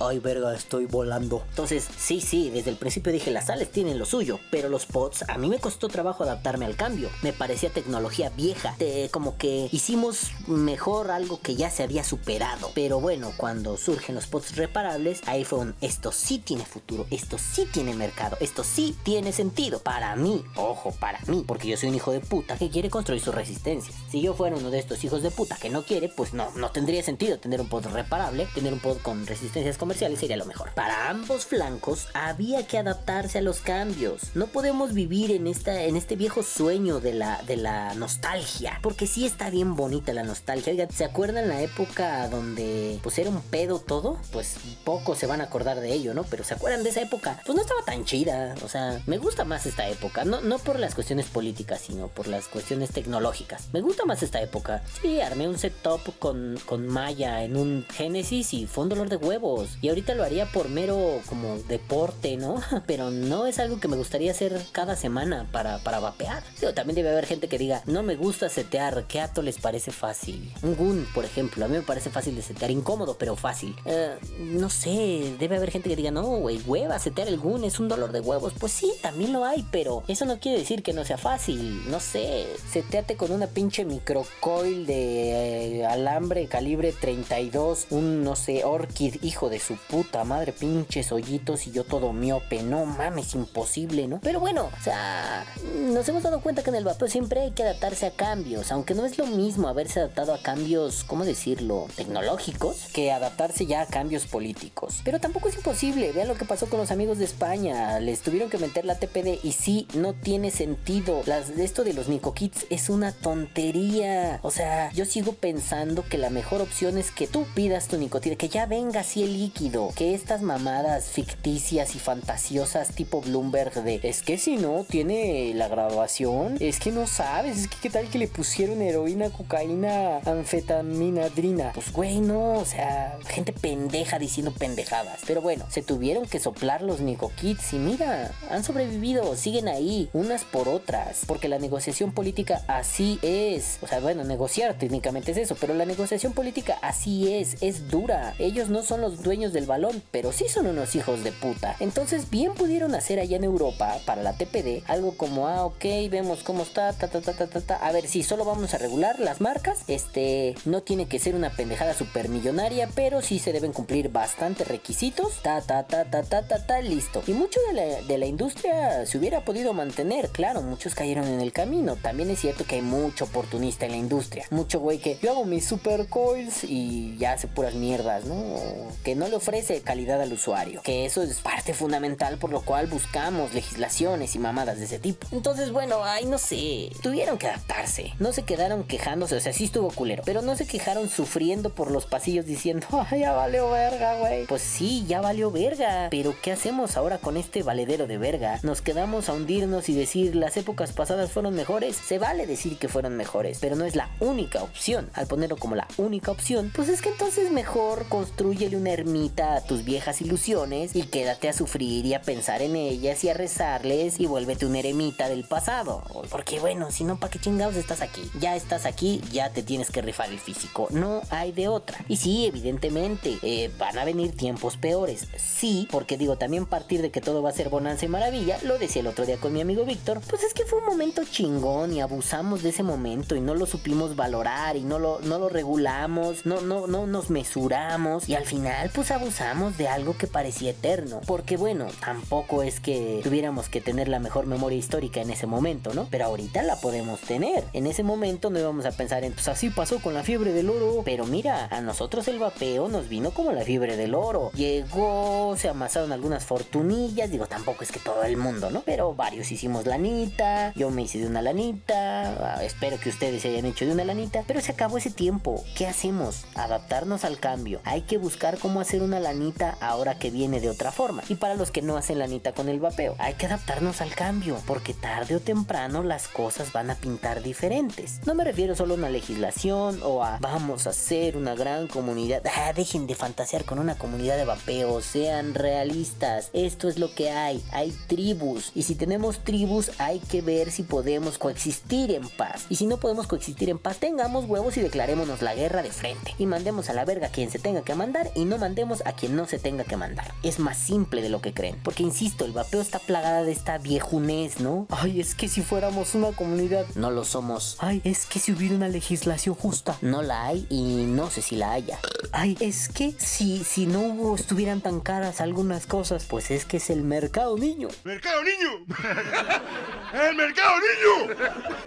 [0.00, 1.44] Ay, verga, estoy volando.
[1.50, 5.24] Entonces, sí, sí, desde el principio dije, las sales tienen lo suyo, pero los pods,
[5.28, 7.08] a mí me costó trabajo adaptarme al cambio.
[7.22, 8.76] Me parecía tecnología vieja,
[9.10, 12.70] como que hicimos mejor algo que ya se había superado.
[12.74, 17.38] Pero bueno, cuando surgen los pods reparables, ahí fue un, esto sí tiene futuro, esto
[17.38, 19.80] sí tiene mercado, esto sí tiene sentido.
[19.80, 23.22] Para mí, ojo, para mí, porque yo soy un hijo de puta que quiere construir
[23.22, 23.94] su resistencia.
[24.10, 26.70] Si yo fuera uno de estos hijos de puta que no quiere, pues no, no
[26.70, 30.72] tendría sentido tener un pod reparable, tener un pod con resistencias comerciales sería lo mejor.
[30.74, 34.34] Para ambos flancos había que adaptarse a los cambios.
[34.34, 39.06] No podemos vivir en esta, en este viejo sueño de la, de la nostalgia, porque
[39.06, 40.72] sí está bien bonita la nostalgia.
[40.72, 44.18] Oigan, ¿se acuerdan la época donde pues era un pedo todo?
[44.32, 46.24] Pues pocos se van a acordar de ello, ¿no?
[46.24, 47.40] Pero ¿se acuerdan de esa época?
[47.46, 48.54] Pues no estaba tan chida.
[48.64, 50.24] O sea, me gusta más esta época.
[50.24, 53.68] No, no por las cuestiones políticas, sino por las cuestiones tecnológicas.
[53.72, 54.82] Me gusta más esta época.
[55.00, 59.16] Sí, armé un setup con, con Maya en un Genesis y fue un dolor de
[59.16, 59.78] huevos.
[59.80, 62.60] Y ahorita lo haría por mero como deporte, ¿no?
[62.86, 66.42] Pero no es algo que me gustaría hacer cada semana para, para vapear.
[66.60, 69.90] Digo, también debe haber gente que diga, no me gusta setear, ¿qué ato les parece
[69.90, 70.52] fácil?
[70.62, 73.74] Un gun, por ejemplo, a mí me parece fácil de setear, incómodo, pero fácil.
[73.84, 77.78] Eh, no sé, debe haber gente que diga, no, güey, hueva, setear el gun es
[77.80, 78.52] un dolor de huevos.
[78.58, 81.82] Pues sí, también lo hay, pero eso no quiere decir que no sea fácil.
[81.90, 88.64] No sé, seteate con una pinche microcoil de eh, alambre calibre 32, un, no sé,
[88.64, 92.62] orchid, hijo de su puta madre, pinches hoyitos y yo todo miope.
[92.62, 94.20] No mames, imposible, ¿no?
[94.22, 95.44] Pero bueno, o sea,
[95.74, 99.04] nos hemos dado cuenta que en el siempre hay que adaptarse a cambios, aunque no
[99.04, 104.26] es lo mismo haberse adaptado a cambios, ¿cómo decirlo?, tecnológicos, que adaptarse ya a cambios
[104.26, 105.00] políticos.
[105.04, 108.50] Pero tampoco es imposible, vean lo que pasó con los amigos de España, les tuvieron
[108.50, 111.22] que meter la TPD y sí, no tiene sentido.
[111.26, 114.40] Las, esto de los Nico Kits es una tontería.
[114.42, 118.36] O sea, yo sigo pensando que la mejor opción es que tú pidas tu nicotina,
[118.36, 124.00] que ya venga así el líquido, que estas mamadas ficticias y fantasiosas tipo Bloomberg de
[124.02, 128.08] es que si no tiene la graduación, es que no sabes, es que qué tal
[128.08, 131.72] que le pusieron heroína, cocaína, anfetamina, adrina.
[131.74, 135.20] Pues güey, no, o sea, gente pendeja diciendo pendejadas.
[135.26, 140.08] Pero bueno, se tuvieron que soplar los Nico Kids y mira, han sobrevivido, siguen ahí,
[140.12, 143.78] unas por otras, porque la negociación política así es.
[143.82, 148.34] O sea, bueno, negociar técnicamente es eso, pero la negociación política así es, es dura.
[148.38, 151.76] Ellos no son los dueños del balón, pero sí son unos hijos de puta.
[151.80, 156.42] Entonces, bien pudieron hacer allá en Europa, para la TPD, algo como, ah, ok, vemos
[156.42, 161.34] cómo A ver, si solo vamos a regular las marcas, este, no tiene que ser
[161.34, 166.42] una pendejada supermillonaria, pero sí se deben cumplir bastantes requisitos, ta, ta, ta, ta, ta,
[166.46, 167.22] ta, ta, listo.
[167.26, 171.40] Y mucho de la, de la industria se hubiera podido mantener, claro, muchos cayeron en
[171.40, 171.96] el camino.
[171.96, 175.44] También es cierto que hay mucho oportunista en la industria, mucho güey que yo hago
[175.44, 178.56] mis super coils y ya hace puras mierdas, ¿no?
[179.04, 182.86] Que no le ofrece calidad al usuario, que eso es parte fundamental por lo cual
[182.86, 185.26] buscamos legislaciones y mamadas de ese tipo.
[185.32, 186.61] Entonces, bueno, ay, no sé,
[187.02, 190.66] tuvieron que adaptarse, no se quedaron quejándose, o sea, sí estuvo culero, pero no se
[190.66, 194.46] quejaron sufriendo por los pasillos diciendo, ay, ya valió verga, güey.
[194.46, 198.58] Pues sí, ya valió verga, pero ¿qué hacemos ahora con este valedero de verga?
[198.62, 202.88] Nos quedamos a hundirnos y decir las épocas pasadas fueron mejores, se vale decir que
[202.88, 205.10] fueron mejores, pero no es la única opción.
[205.14, 209.64] Al ponerlo como la única opción, pues es que entonces mejor construyele una ermita a
[209.64, 214.20] tus viejas ilusiones y quédate a sufrir y a pensar en ellas y a rezarles
[214.20, 216.02] y vuélvete una eremita del pasado.
[216.30, 218.22] Porque bueno, si no, ¿para qué chingados estás aquí?
[218.38, 220.88] Ya estás aquí, ya te tienes que rifar el físico.
[220.90, 221.98] No hay de otra.
[222.08, 225.28] Y sí, evidentemente, eh, van a venir tiempos peores.
[225.36, 228.78] Sí, porque digo, también partir de que todo va a ser bonanza y maravilla, lo
[228.78, 231.92] decía el otro día con mi amigo Víctor, pues es que fue un momento chingón
[231.92, 235.48] y abusamos de ese momento y no lo supimos valorar y no lo, no lo
[235.48, 240.70] regulamos, no, no, no nos mesuramos y al final pues abusamos de algo que parecía
[240.70, 241.20] eterno.
[241.26, 245.94] Porque bueno, tampoco es que tuviéramos que tener la mejor memoria histórica en ese momento,
[245.94, 246.08] ¿no?
[246.10, 247.64] Pero ahorita la podemos tener.
[247.72, 250.70] En ese momento no íbamos a pensar en, pues así pasó con la fiebre del
[250.70, 251.02] oro.
[251.04, 254.50] Pero mira, a nosotros el vapeo nos vino como la fiebre del oro.
[254.52, 258.82] Llegó, se amasaron algunas fortunillas, digo, tampoco es que todo el mundo, ¿no?
[258.82, 263.48] Pero varios hicimos lanita, yo me hice de una lanita, ah, espero que ustedes se
[263.48, 265.62] hayan hecho de una lanita, pero se acabó ese tiempo.
[265.76, 266.44] ¿Qué hacemos?
[266.54, 267.80] Adaptarnos al cambio.
[267.84, 271.22] Hay que buscar cómo hacer una lanita ahora que viene de otra forma.
[271.28, 274.56] Y para los que no hacen lanita con el vapeo, hay que adaptarnos al cambio,
[274.66, 278.20] porque tarde o temprano las cosas van a pintar diferentes.
[278.26, 282.42] No me refiero solo a una legislación o a vamos a hacer una gran comunidad.
[282.56, 286.50] Ah, dejen de fantasear con una comunidad de vapeo, sean realistas.
[286.52, 287.62] Esto es lo que hay.
[287.72, 288.72] Hay tribus.
[288.74, 292.66] Y si tenemos tribus, hay que ver si podemos coexistir en paz.
[292.68, 296.34] Y si no podemos coexistir en paz, tengamos huevos y declarémonos la guerra de frente.
[296.38, 299.12] Y mandemos a la verga a quien se tenga que mandar y no mandemos a
[299.12, 300.32] quien no se tenga que mandar.
[300.42, 301.78] Es más simple de lo que creen.
[301.82, 304.86] Porque insisto, el vapeo está plagada de esta viejunez, ¿no?
[304.90, 306.86] Ay, es que si fuéramos una comunidad.
[306.94, 307.76] No lo somos.
[307.80, 309.96] Ay, es que si hubiera una legislación justa.
[310.00, 311.98] No la hay y no sé si la haya.
[312.32, 316.76] Ay, es que si, si no hubo- estuvieran tan caras algunas cosas, pues es que
[316.78, 317.88] es el mercado niño.
[318.04, 318.84] ¡Mercado niño!
[320.12, 321.34] ¡El mercado niño!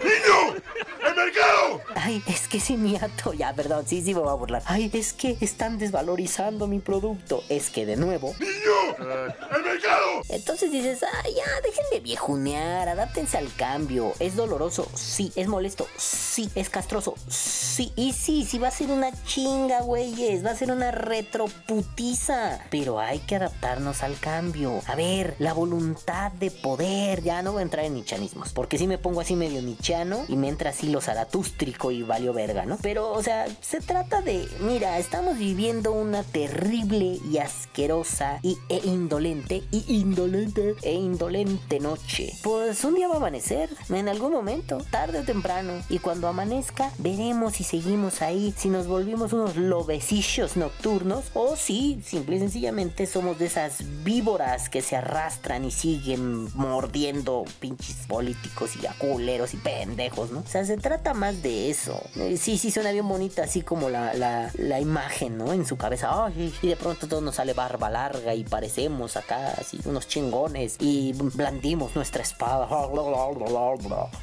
[0.04, 0.62] ¡Niño!
[1.08, 1.82] ¡El mercado!
[1.96, 4.64] Ay, es que si mi ato, ya, perdón, sí, sí me voy a burlar.
[4.66, 7.44] Ay, es que están desvalorizando mi producto.
[7.50, 8.34] Es que de nuevo.
[8.40, 9.10] ¡Niño!
[9.56, 10.22] ¡El mercado!
[10.30, 14.14] Entonces dices, ay, ya, dejen de viejunear, adáptense al cambio.
[14.26, 14.88] ¿Es doloroso?
[14.96, 15.32] Sí.
[15.36, 15.86] ¿Es molesto?
[15.98, 16.50] Sí.
[16.56, 17.14] ¿Es castroso?
[17.28, 17.94] Sí.
[17.96, 20.44] Y sí, sí va a ser una chinga, güeyes.
[20.44, 22.60] Va a ser una retroputiza.
[22.72, 24.82] Pero hay que adaptarnos al cambio.
[24.88, 27.22] A ver, la voluntad de poder.
[27.22, 28.52] Ya no voy a entrar en nichanismos.
[28.52, 32.34] Porque si me pongo así medio nichano y me entra así lo zaratústrico y valió
[32.34, 32.80] verga, ¿no?
[32.82, 38.82] Pero, o sea, se trata de, mira, estamos viviendo una terrible y asquerosa y, e
[38.86, 42.34] indolente y indolente e indolente noche.
[42.42, 45.74] Pues un día va a amanecer, en algún momento, tarde o temprano.
[45.90, 52.02] Y cuando amanezca, veremos si seguimos ahí, si nos volvimos unos lobecillos nocturnos o si
[52.04, 58.72] simple y sencillamente somos de esas víboras que se arrastran y siguen mordiendo pinches políticos
[58.82, 60.40] y aculeros y pendejos, ¿no?
[60.40, 62.02] O sea, se trata más de eso.
[62.16, 65.54] Eh, sí, sí, suena bien bonita así como la, la, imagen, ¿no?
[65.54, 66.32] En su cabeza.
[66.62, 71.14] Y de pronto todo nos sale barba larga y parecemos acá así unos chingones y
[71.14, 72.68] blandimos nuestra espada.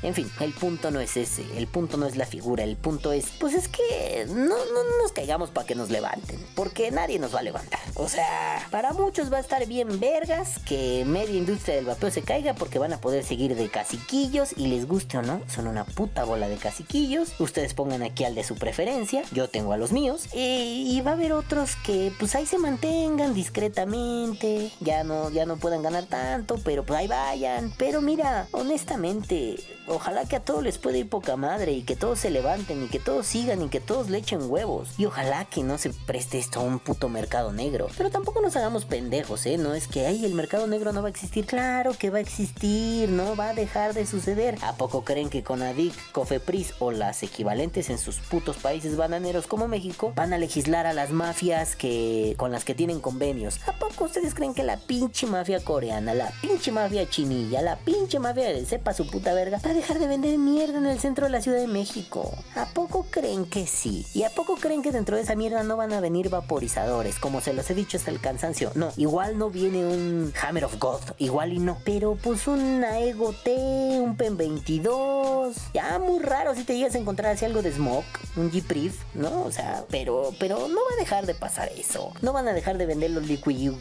[0.03, 1.45] En fin, el punto no es ese.
[1.57, 2.65] El punto no es la figura.
[2.65, 6.39] El punto es, pues es que no, no, no nos caigamos para que nos levanten.
[6.55, 7.81] Porque nadie nos va a levantar.
[7.95, 12.23] O sea, para muchos va a estar bien vergas que media industria del vapeo se
[12.23, 15.85] caiga porque van a poder seguir de caciquillos y les guste o no, son una
[15.85, 17.35] puta bola de caciquillos.
[17.39, 20.29] Ustedes pongan aquí al de su preferencia, yo tengo a los míos.
[20.33, 25.47] Y, y va a haber otros que pues ahí se mantengan discretamente, ya no, ya
[25.47, 27.73] no puedan ganar tanto, pero pues ahí vayan.
[27.79, 29.82] Pero mira, honestamente, Thank you.
[29.87, 32.89] Ojalá que a todos les pueda ir poca madre y que todos se levanten y
[32.89, 34.91] que todos sigan y que todos le echen huevos.
[34.99, 37.89] Y ojalá que no se preste esto a un puto mercado negro.
[37.97, 39.59] Pero tampoco nos hagamos pendejos, ¿eh?
[39.59, 41.47] No es que, ay, el mercado negro no va a existir.
[41.47, 44.57] Claro que va a existir, no va a dejar de suceder.
[44.63, 49.47] ¿A poco creen que con ADIC, COFEPRIS o las equivalentes en sus putos países bananeros
[49.47, 53.61] como México van a legislar a las mafias que con las que tienen convenios?
[53.67, 58.19] ¿A poco ustedes creen que la pinche mafia coreana, la pinche mafia chinilla, la pinche
[58.19, 61.41] mafia de sepa su puta verga dejar de vender mierda en el centro de la
[61.41, 62.33] Ciudad de México.
[62.55, 64.07] ¿A poco creen que sí?
[64.15, 67.19] ¿Y a poco creen que dentro de esa mierda no van a venir vaporizadores?
[67.19, 68.73] Como se los he dicho hasta el cansancio.
[68.75, 71.79] No, igual no viene un Hammer of God, igual y no.
[71.85, 73.55] Pero pues una Ego T,
[74.01, 75.57] un PEN 22.
[75.75, 78.07] Ya muy raro si te llegas a encontrar así algo de Smoke,
[78.37, 79.43] un G-Priv, ¿no?
[79.43, 82.13] O sea, pero, pero no va a dejar de pasar eso.
[82.23, 83.73] No van a dejar de vender los liquía,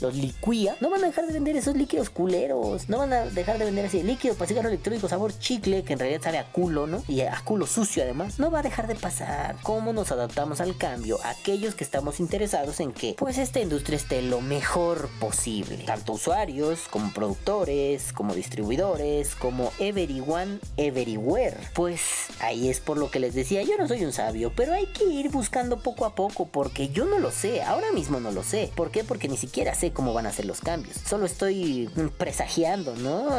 [0.00, 0.76] los liquía.
[0.80, 2.88] No van a dejar de vender esos líquidos culeros.
[2.88, 6.22] No van a dejar de vender así líquidos para electrónico sabor chicle, que en realidad
[6.22, 7.02] sabe a culo, ¿no?
[7.08, 8.38] Y a culo sucio además.
[8.38, 9.56] No va a dejar de pasar.
[9.62, 11.18] ¿Cómo nos adaptamos al cambio?
[11.24, 15.78] Aquellos que estamos interesados en que, pues, esta industria esté lo mejor posible.
[15.86, 21.56] Tanto usuarios, como productores, como distribuidores, como everyone, everywhere.
[21.74, 22.00] Pues
[22.40, 25.04] ahí es por lo que les decía, yo no soy un sabio, pero hay que
[25.04, 28.70] ir buscando poco a poco porque yo no lo sé, ahora mismo no lo sé.
[28.74, 29.04] ¿Por qué?
[29.04, 30.96] Porque ni siquiera sé cómo van a ser los cambios.
[31.06, 33.30] Solo estoy presagiando, ¿no?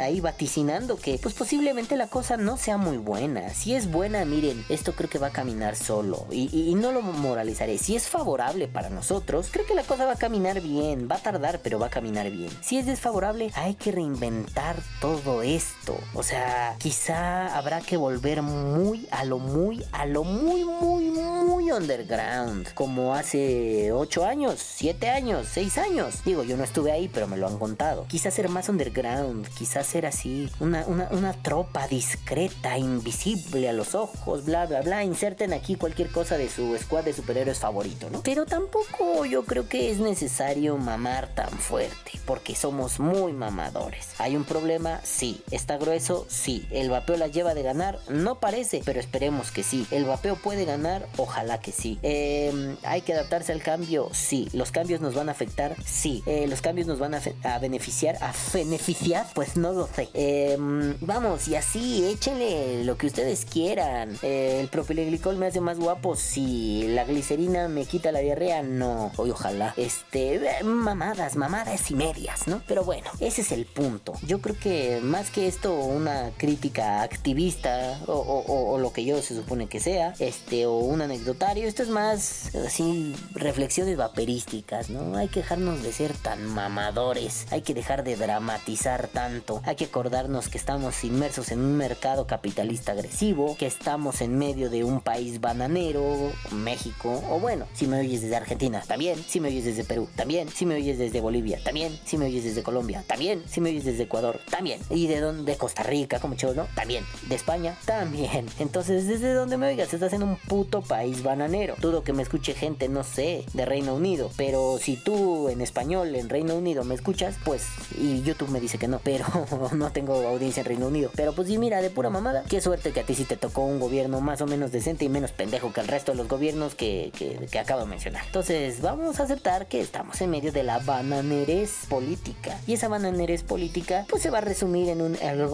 [0.00, 3.54] Ahí vaticinando que pues posiblemente la cosa no sea muy buena.
[3.54, 7.00] Si es buena, miren, esto creo que va a caminar solo y, y no lo
[7.00, 7.78] moralizaré.
[7.78, 11.08] Si es favorable para nosotros, creo que la cosa va a caminar bien.
[11.10, 12.50] Va a tardar, pero va a caminar bien.
[12.60, 15.96] Si es desfavorable, hay que reinventar todo esto.
[16.12, 21.72] O sea, quizá habrá que volver muy a lo muy, a lo muy, muy, muy
[21.72, 22.72] underground.
[22.74, 26.24] Como hace 8 años, 7 años, 6 años.
[26.24, 28.06] Digo, yo no estuve ahí, pero me lo han contado.
[28.08, 33.94] Quizás ser más underground, quizás ser así, una, una, una tropa discreta, invisible a los
[33.94, 35.04] ojos, bla, bla, bla.
[35.04, 38.22] Inserten aquí cualquier cosa de su squad de superhéroes favorito, ¿no?
[38.22, 44.08] Pero tampoco yo creo que es necesario mamar tan fuerte, porque somos muy mamadores.
[44.18, 45.00] ¿Hay un problema?
[45.04, 45.40] Sí.
[45.50, 46.26] ¿Está grueso?
[46.28, 46.66] Sí.
[46.70, 47.98] ¿El vapeo la lleva de ganar?
[48.08, 49.86] No parece, pero esperemos que sí.
[49.90, 51.06] ¿El vapeo puede ganar?
[51.16, 51.98] Ojalá que sí.
[52.02, 54.10] Eh, ¿Hay que adaptarse al cambio?
[54.12, 54.48] Sí.
[54.52, 55.76] ¿Los cambios nos van a afectar?
[55.84, 56.22] Sí.
[56.26, 58.16] Eh, ¿Los cambios nos van a, a, beneficiar?
[58.20, 59.26] ¿A beneficiar?
[59.34, 60.08] Pues no lo sé.
[60.14, 64.16] Eh, vamos, y así, échenle lo que ustedes quieran.
[64.22, 66.16] Eh, ¿El propileglicol me hace más guapo?
[66.16, 66.86] Sí.
[66.88, 68.62] ¿La glicerina me quita la diarrea?
[68.62, 69.12] No.
[69.16, 69.74] Hoy ojalá.
[69.76, 72.62] Este, mamadas, mamadas y medias, ¿no?
[72.66, 74.12] Pero bueno, ese es el punto.
[74.26, 79.20] Yo creo que más que esto, una crítica activista o, o, o lo que yo
[79.22, 85.16] se supone que sea, este, o un anecdotario, esto es más así reflexiones vaperísticas, ¿no?
[85.16, 89.86] Hay que dejarnos de ser tan mamadores, hay que dejar de dramatizar tanto, hay que
[89.86, 95.00] acordarnos que estamos inmersos en un mercado capitalista agresivo, que estamos en medio de un
[95.00, 99.84] país bananero, México, o bueno, si me oyes desde Argentina, también, si me oyes desde
[99.84, 103.60] Perú, también, si me oyes desde Bolivia, también, si me oyes desde Colombia, también, si
[103.60, 106.66] me oyes desde Ecuador, también, y de donde, de Costa Rica, como chavos, ¿no?
[106.74, 108.46] También, de España, también.
[108.58, 111.74] Entonces, desde donde me oigas, estás en un puto país bananero.
[111.78, 116.14] Dudo que me escuche gente, no sé, de Reino Unido, pero si tú en español
[116.14, 117.66] en Reino Unido me escuchas, pues,
[117.98, 119.26] y YouTube me dice que no, pero
[119.72, 121.10] no tengo audiencia en Reino Unido.
[121.14, 123.62] Pero pues sí, mira, de pura mamada, qué suerte que a ti sí te tocó
[123.62, 126.74] un gobierno más o menos decente y menos pendejo que el resto de los gobiernos
[126.74, 128.24] que, que, acabo de mencionar.
[128.26, 132.58] Entonces, vamos a aceptar que estamos en medio de la bananerez política.
[132.66, 135.46] Y esa bananerez política, pues se va a resumir en un el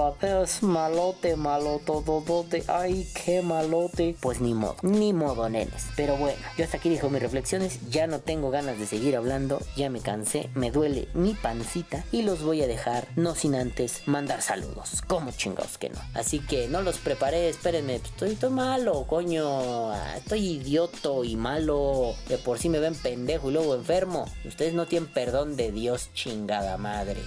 [0.42, 4.16] es malote, dodote, ay, qué malote.
[4.20, 5.86] Pues ni modo, ni modo, nenes.
[5.96, 9.60] Pero bueno, yo hasta aquí dejo mis reflexiones, ya no tengo ganas de seguir hablando,
[9.76, 14.06] ya me cansé, me duele mi pancita y los voy a dejar, no sin antes
[14.06, 14.42] mandar
[15.06, 16.00] Como chingados que no.
[16.14, 22.14] Así que no los preparé, espérenme, estoy, estoy malo, coño, estoy idioto y malo.
[22.28, 24.26] De por sí me ven pendejo y luego enfermo.
[24.44, 27.20] Ustedes no tienen perdón de Dios, chingada madre.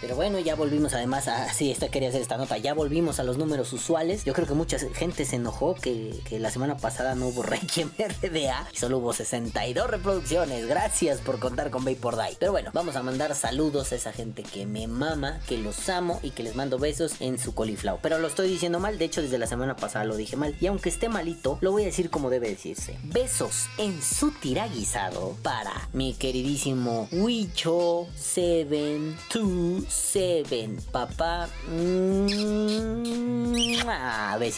[0.00, 1.52] Pero bueno, ya volvimos además a.
[1.60, 2.56] Sí, esta quería hacer esta nota.
[2.56, 4.24] Ya volvimos a los números usuales.
[4.24, 7.90] Yo creo que mucha gente se enojó que, que la semana pasada no hubo Requiem
[7.98, 10.66] RDA y solo hubo 62 reproducciones.
[10.66, 12.36] Gracias por contar con Vapor Die.
[12.38, 16.20] Pero bueno, vamos a mandar saludos a esa gente que me mama, que los amo
[16.22, 18.00] y que les mando besos en su coliflao.
[18.02, 20.56] Pero lo estoy diciendo mal, de hecho, desde la semana pasada lo dije mal.
[20.60, 22.98] Y aunque esté malito, lo voy a decir como debe decirse.
[23.04, 30.70] Besos en su tiraguisado para mi queridísimo Wicho 727.
[30.90, 31.48] Papá.
[31.68, 32.79] Mm,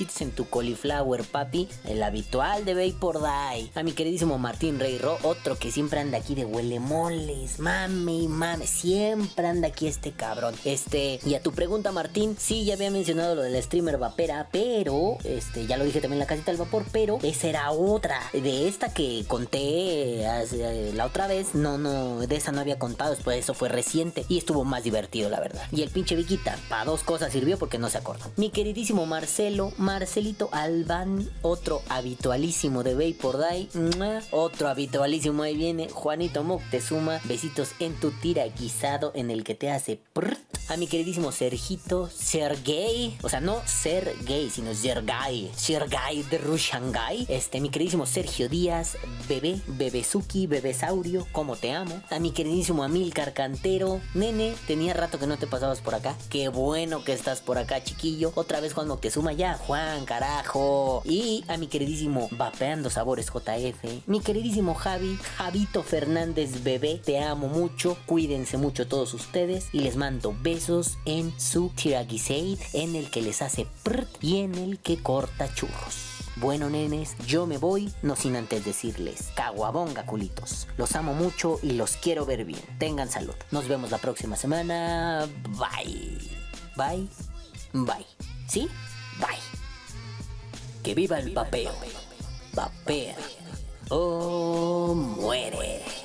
[0.00, 1.68] en tu cauliflower, papi.
[1.84, 3.70] El habitual de Vapor Die.
[3.74, 7.58] A mi queridísimo Martín Rey Ro, otro que siempre anda aquí de huele moles.
[7.58, 8.66] Mame mame.
[8.66, 10.54] Siempre anda aquí este cabrón.
[10.64, 15.18] Este, y a tu pregunta, Martín, sí, ya había mencionado lo del streamer vapera, pero,
[15.24, 18.18] este, ya lo dije también en la casita del vapor, pero esa era otra.
[18.32, 23.10] De esta que conté hace, la otra vez, no, no, de esa no había contado,
[23.10, 25.66] después eso fue reciente y estuvo más divertido la verdad.
[25.70, 28.30] Y el pinche Viquita, para dos cosas sirvió porque no se acordó.
[28.36, 33.68] Mi queridísimo Marcelo, Marcelito Albán, otro habitualísimo de Vapor Die.
[33.98, 34.22] ¡mua!
[34.30, 35.88] Otro habitualísimo, ahí viene.
[35.88, 40.38] Juanito Moctezuma, besitos en tu tira guisado en el que te hace prrt.
[40.68, 47.26] A mi queridísimo Sergito, Sergey, o sea, no ser gay, sino Sergay, Sergay de Rushangai.
[47.28, 48.96] Este, mi queridísimo Sergio Díaz,
[49.28, 52.00] bebé, bebezuki, bebesaurio, como te amo.
[52.10, 56.14] A mi queridísimo Amilcar Cantero, nene, tenía rato que no te pasabas por acá.
[56.30, 58.30] Qué bueno que estás por acá, chiquillo.
[58.36, 59.71] Otra vez Juan Moctezuma ya, Juan,
[60.06, 61.02] carajo.
[61.04, 67.48] Y a mi queridísimo Vapeando Sabores JF, mi queridísimo Javi, Javito Fernández, bebé, te amo
[67.48, 67.96] mucho.
[68.06, 73.42] Cuídense mucho todos ustedes y les mando besos en su tiraguisade, en el que les
[73.42, 76.12] hace prrt y en el que corta churros.
[76.36, 80.66] Bueno, nenes, yo me voy, no sin antes decirles, caguabonga, culitos.
[80.78, 82.62] Los amo mucho y los quiero ver bien.
[82.78, 83.34] Tengan salud.
[83.50, 85.28] Nos vemos la próxima semana.
[85.50, 86.18] Bye.
[86.76, 87.08] Bye.
[87.72, 88.06] Bye.
[88.48, 88.68] ¿Sí?
[89.18, 89.61] Bye.
[90.82, 91.72] Que viva el vapeo.
[92.54, 93.16] Vapea.
[93.90, 96.01] O muere.